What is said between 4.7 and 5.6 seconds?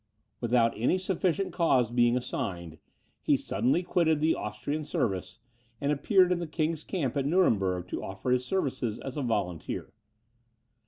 service,